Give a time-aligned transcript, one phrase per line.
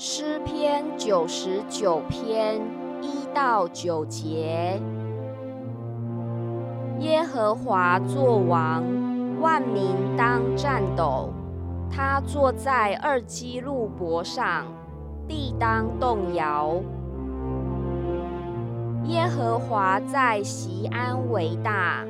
[0.00, 2.60] 诗篇九十九篇
[3.02, 4.80] 一到九节：
[7.00, 8.84] 耶和华作王，
[9.40, 11.30] 万民当战斗。
[11.90, 14.66] 他坐在二基路伯上，
[15.26, 16.76] 地当动摇。
[19.06, 22.06] 耶和华在西安为大，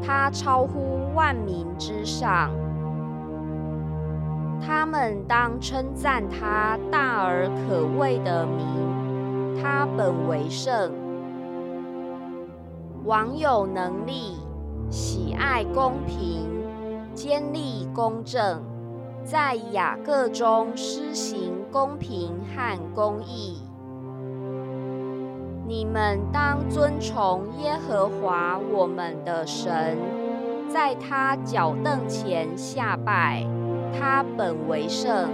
[0.00, 2.50] 他超乎万民之上。
[4.60, 10.92] 他们当称赞他大而可畏的名，他本为圣。
[13.04, 14.36] 王有能力，
[14.90, 16.46] 喜爱公平，
[17.14, 18.62] 坚立公正，
[19.24, 23.62] 在雅各中施行公平和公义。
[25.66, 29.98] 你们当尊崇耶和华我们的神，
[30.72, 33.44] 在他脚凳前下拜。
[33.98, 35.28] 他本为圣，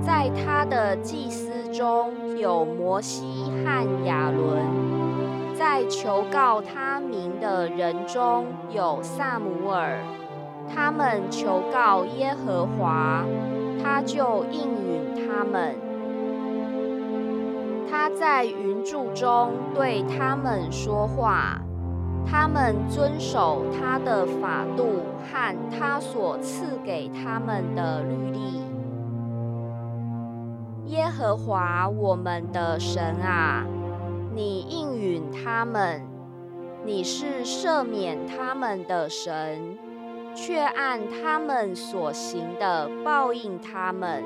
[0.00, 4.62] 在他的祭司中有摩西和亚伦，
[5.58, 9.98] 在求告他名的人中有萨姆尔，
[10.72, 13.24] 他们求告耶和华，
[13.82, 15.74] 他就应允他们。
[17.90, 21.60] 他在云柱中对他们说话。
[22.26, 28.60] 他们遵守他的法度和他所赐给他们的律例。
[30.86, 33.64] 耶和华我们的神啊，
[34.34, 36.02] 你应允他们，
[36.84, 39.78] 你是赦免他们的神，
[40.34, 44.24] 却按他们所行的报应他们。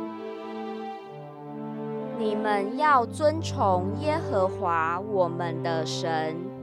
[2.18, 6.53] 你们要遵从耶和华我们的神。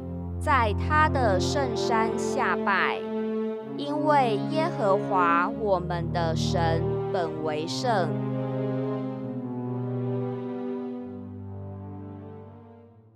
[0.43, 2.97] 在他的圣山下拜，
[3.77, 8.30] 因为耶和华我们的神本为圣。